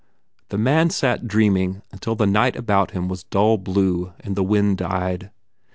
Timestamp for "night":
2.25-2.55